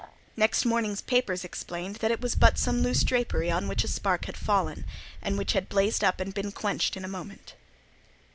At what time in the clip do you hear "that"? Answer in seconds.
1.97-2.09